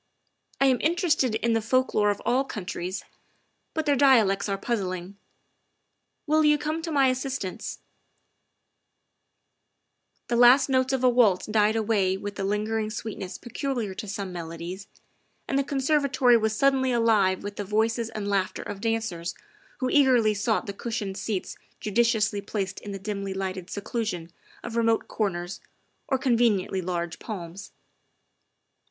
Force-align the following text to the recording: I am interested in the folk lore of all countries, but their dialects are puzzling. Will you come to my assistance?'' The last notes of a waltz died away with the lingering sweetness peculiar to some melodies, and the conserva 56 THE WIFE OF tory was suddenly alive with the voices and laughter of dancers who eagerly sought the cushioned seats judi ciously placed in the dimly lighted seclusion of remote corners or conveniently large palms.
I 0.59 0.65
am 0.65 0.81
interested 0.81 1.35
in 1.35 1.53
the 1.53 1.61
folk 1.61 1.93
lore 1.93 2.09
of 2.09 2.23
all 2.25 2.43
countries, 2.43 3.03
but 3.75 3.85
their 3.85 3.95
dialects 3.95 4.49
are 4.49 4.57
puzzling. 4.57 5.15
Will 6.25 6.43
you 6.43 6.57
come 6.57 6.81
to 6.81 6.91
my 6.91 7.05
assistance?'' 7.09 7.77
The 10.27 10.35
last 10.35 10.69
notes 10.69 10.91
of 10.91 11.03
a 11.03 11.09
waltz 11.09 11.45
died 11.45 11.75
away 11.75 12.17
with 12.17 12.33
the 12.35 12.43
lingering 12.43 12.89
sweetness 12.89 13.37
peculiar 13.37 13.93
to 13.93 14.07
some 14.07 14.33
melodies, 14.33 14.87
and 15.47 15.59
the 15.59 15.63
conserva 15.63 15.65
56 15.69 15.87
THE 15.87 15.93
WIFE 15.99 16.05
OF 16.05 16.11
tory 16.13 16.37
was 16.37 16.57
suddenly 16.57 16.91
alive 16.91 17.43
with 17.43 17.57
the 17.57 17.63
voices 17.63 18.09
and 18.09 18.27
laughter 18.27 18.63
of 18.63 18.81
dancers 18.81 19.35
who 19.81 19.89
eagerly 19.91 20.33
sought 20.33 20.65
the 20.65 20.73
cushioned 20.73 21.15
seats 21.17 21.55
judi 21.79 21.93
ciously 22.01 22.43
placed 22.43 22.79
in 22.79 22.91
the 22.91 22.97
dimly 22.97 23.35
lighted 23.35 23.69
seclusion 23.69 24.31
of 24.63 24.75
remote 24.75 25.07
corners 25.07 25.61
or 26.07 26.17
conveniently 26.17 26.81
large 26.81 27.19
palms. 27.19 27.71